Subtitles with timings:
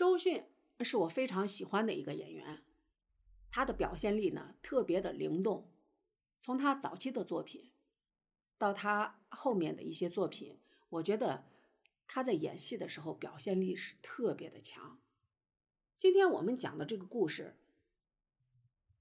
[0.00, 0.46] 周迅
[0.80, 2.62] 是我非常喜欢的一个演员，
[3.50, 5.70] 他的表现力呢特别的灵动。
[6.40, 7.70] 从他早期的作品
[8.56, 10.58] 到他后面的一些作品，
[10.88, 11.44] 我觉得
[12.06, 14.98] 他在演戏的时候表现力是特别的强。
[15.98, 17.58] 今天我们讲的这个故事，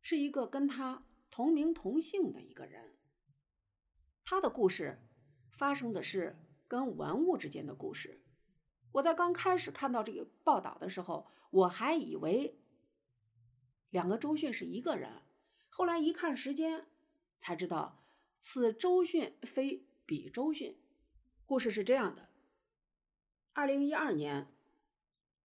[0.02, 2.98] 是一个跟他同名同姓的一个人。
[4.26, 5.02] 他的故事
[5.50, 6.38] 发生的是
[6.68, 8.22] 跟文物之间的故事。
[8.94, 12.58] 我在刚开始看到这个报道的时候，我还以为
[13.90, 15.22] 两个周迅是一个人。
[15.70, 16.88] 后来一看时间，
[17.38, 18.04] 才知道
[18.40, 20.76] 此周迅非彼周迅。
[21.46, 22.30] 故事是这样的：
[23.54, 24.48] 二零一二年，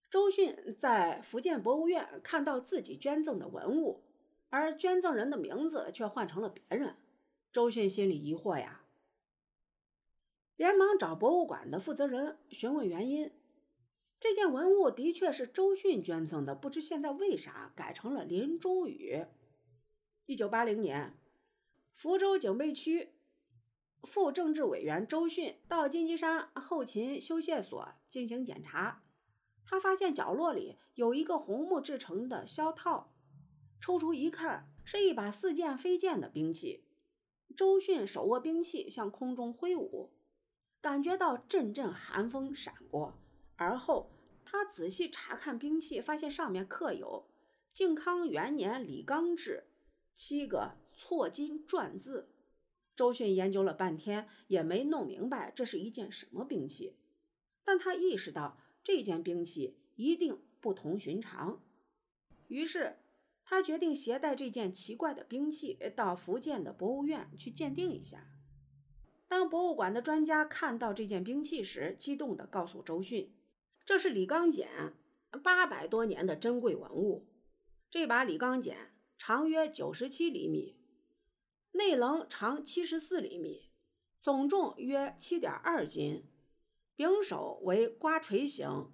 [0.09, 4.03] 周迅在福建博物院看到自己捐赠的文物，
[4.49, 6.95] 而捐赠人的名字却换成了别人。
[7.51, 8.81] 周迅心里疑惑呀。
[10.63, 13.33] 连忙找博物馆的负责人询问原因。
[14.17, 19.25] 这件文物的确是周迅捐赠的，不知现在为啥改成了林中宇。
[20.25, 21.17] 一九八零年，
[21.93, 23.09] 福州警备区
[24.03, 29.03] 副政治委员周迅到金鸡山后勤修械所进行检查，
[29.65, 33.13] 他发现角落里有一个红木制成的销套，
[33.81, 36.85] 抽出一看，是一把似剑非剑的兵器。
[37.53, 40.13] 周迅手握兵器向空中挥舞。
[40.83, 43.13] 感觉到阵阵寒风闪过，
[43.55, 44.09] 而后
[44.43, 47.25] 他仔细查看兵器，发现上面刻有
[47.71, 49.63] “靖康元年李纲制”
[50.13, 52.27] 七个错金篆字。
[52.97, 56.97] 周迅研究了半天，也没弄明白这是一件什么兵器，
[57.63, 61.61] 但他意识到这件兵器一定不同寻常，
[62.49, 62.97] 于是
[63.45, 68.27] 他决定携带这件奇怪的兵器到福建的博物院去鉴定一下。
[69.33, 73.33] 当博物馆的专家看到这件兵器时，激动地告诉周迅
[73.83, 74.93] ：“这是李刚锏，
[75.41, 77.25] 八百多年的珍贵文物。
[77.89, 78.75] 这把李刚锏
[79.17, 80.77] 长约九十七厘米，
[81.71, 83.71] 内棱长七十四厘米，
[84.21, 86.29] 总重约七点二斤。
[86.95, 88.91] 柄首为刮锤形，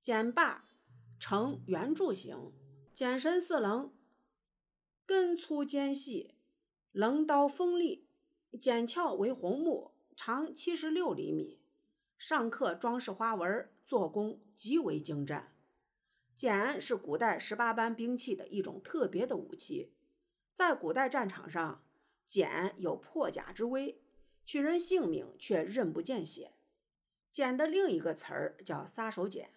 [0.00, 0.68] 剪把
[1.18, 2.52] 呈圆柱形，
[2.94, 3.92] 剪身四棱，
[5.04, 6.36] 根粗尖细，
[6.92, 8.06] 棱刀锋利。”
[8.60, 11.58] 剪鞘为红木，长七十六厘米，
[12.18, 15.56] 上刻装饰花纹，做工极为精湛。
[16.36, 19.94] 锏是古代十八般兵器的一种特别的武器，
[20.52, 21.82] 在古代战场上，
[22.28, 24.02] 锏有破甲之威，
[24.44, 26.52] 取人性命却刃不见血。
[27.32, 29.48] 锏的另一个词儿叫杀手锏，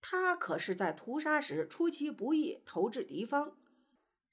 [0.00, 3.56] 它可是在屠杀时出其不意投掷敌方，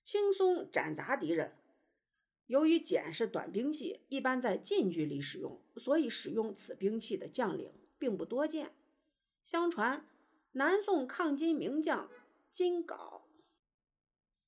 [0.03, 1.57] 轻松斩砸敌人。
[2.51, 8.73] 由于锏是短兵器，一般在近距离使用，所以使用此兵器的将领并不多见。
[9.45, 10.05] 相传，
[10.51, 12.09] 南宋抗金名将
[12.51, 13.21] 金镐，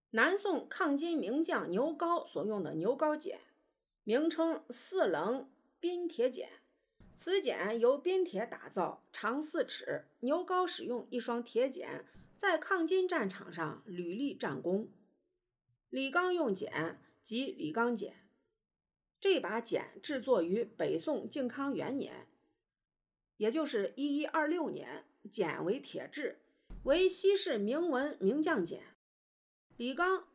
[0.09, 3.37] 南宋抗金名将牛皋所用的牛皋锏，
[4.03, 5.49] 名称四棱
[5.79, 6.45] 冰铁锏。
[7.15, 10.03] 此锏由冰铁打造，长四尺。
[10.19, 12.03] 牛皋使用一双铁锏，
[12.35, 14.89] 在抗金战场上屡立战功。
[15.89, 16.97] 李纲用锏。
[17.23, 18.27] 即李刚简，
[19.19, 22.27] 这把简制作于北宋靖康元年，
[23.37, 25.05] 也就是一一二六年。
[25.31, 26.41] 简为铁制，
[26.83, 28.83] 为西式名文名将简。
[29.77, 30.27] 李纲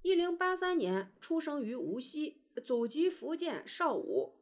[0.00, 4.38] 一零八三年出生于无锡，祖籍福建邵武。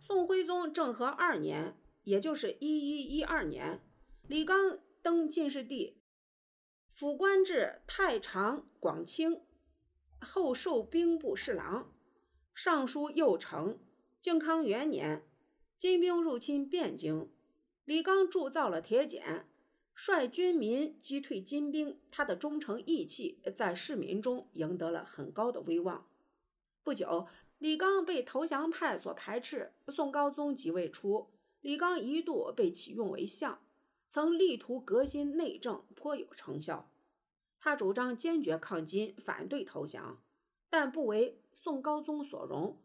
[0.00, 3.80] 宋徽宗政和二年，也就是一一一二年，
[4.26, 6.00] 李纲登进士第，
[6.90, 9.42] 府官至太常广清。
[10.24, 11.92] 后授兵部侍郎、
[12.54, 13.78] 尚书右丞。
[14.20, 15.24] 靖康元年，
[15.78, 17.28] 金兵入侵汴京，
[17.84, 19.42] 李纲铸造了铁锏，
[19.96, 21.98] 率军民击退金兵。
[22.12, 26.06] 他的忠诚义气在市民中赢得了很高的威望。
[26.84, 27.26] 不久，
[27.58, 29.72] 李纲被投降派所排斥。
[29.88, 31.28] 宋高宗即位初，
[31.62, 33.60] 李纲一度被启用为相，
[34.08, 36.91] 曾力图革新内政，颇有成效。
[37.64, 40.20] 他主张坚决抗金，反对投降，
[40.68, 42.76] 但不为宋高宗所容，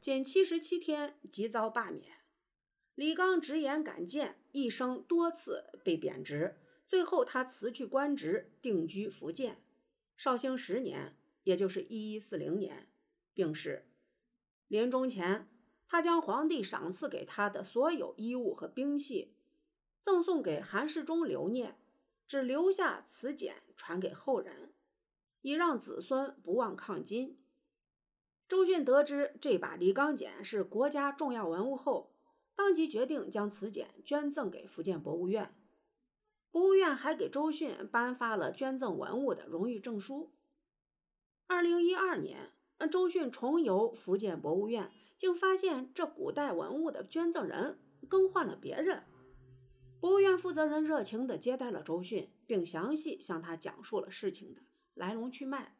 [0.00, 2.16] 仅七十七天即遭罢免。
[2.94, 9.58] 李纲直言敢谏，一生多次被贬职，最后他辞去官职，定居福建。
[10.16, 11.14] 绍兴十年，
[11.44, 12.88] 也就是一一四零年，
[13.34, 13.84] 病逝。
[14.66, 15.46] 临终前，
[15.86, 19.34] 他将皇帝赏赐给他的所有衣物和兵器，
[20.00, 21.76] 赠送给韩世忠留念。
[22.26, 24.72] 只留下此简传给后人，
[25.42, 27.38] 以让子孙不忘抗金。
[28.48, 32.14] 周迅得知这把李刚锏是国家重要文物后，
[32.54, 35.54] 当即决定将此简捐赠给福建博物院。
[36.50, 40.32] 博物院还给周迅颁发了捐赠文物的荣誉证书。
[41.48, 42.52] 二零一二年，
[42.90, 47.78] 周迅重游福建博物院，竟发现这古代文物的捐赠人
[48.08, 49.04] 更换了别人。
[50.06, 54.60] 博物院负责人热情地接待了周迅，并详细向他讲述了事情的
[54.94, 55.76] 来龙去脉。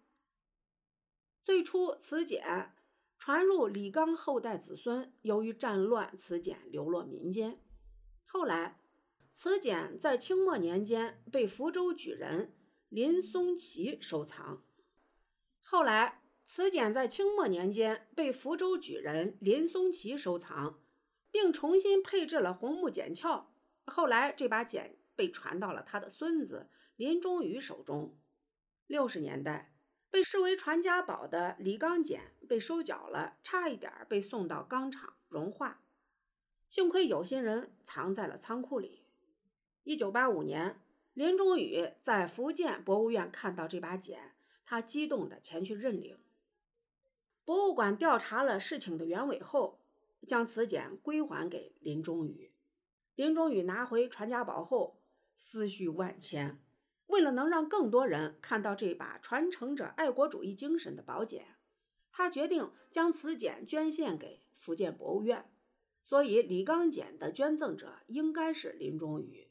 [1.45, 2.75] 最初，此简
[3.21, 7.61] 传入李纲后代子孙，由于战乱，此简流落民间。
[8.25, 8.81] 后来，
[9.33, 12.53] 此简在清末年间被福州举人
[12.89, 14.65] 林松奇收藏。
[15.61, 20.81] 后来，此简在清末年间被福州举人林松奇收藏，
[21.31, 23.53] 并重新配置了红木简鞘。
[23.87, 28.17] 后来，这把简被传到了他的孙子林中宇手中。
[28.87, 29.73] 六十年代，
[30.11, 35.83] 被视为传家宝的李钢简被收缴了，差一点被送到钢厂融化。
[36.69, 39.05] 幸亏有心人藏在了仓库里。
[39.85, 40.81] 一九八五年，
[41.15, 44.35] 林中宇在福建博物院看到这把简，
[44.65, 46.19] 他激动地前去认领。
[47.45, 49.81] 博物馆调查了事情的原委后，
[50.27, 52.51] 将此简归还给林中宇。
[53.17, 55.01] 林中宇拿回传家宝后，
[55.39, 56.61] 思绪万千。
[57.07, 61.57] 为了能让更多人看到这把传承着爱国主义精神的宝剑，
[62.13, 65.51] 他决定将此简捐献给福建博物院。
[66.05, 69.49] 所以，李刚简的捐赠者应该是林中宇。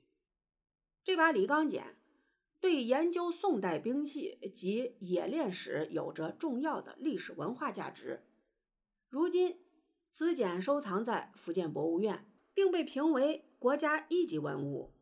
[1.03, 1.97] 这把李刚简
[2.59, 8.23] 对研究宋代兵器及冶炼史有着重要的历史文化价值。
[9.09, 9.59] 如今，
[10.11, 13.43] 此简收藏在福建博物院，并被评为。
[13.59, 14.94] 国家一级文物。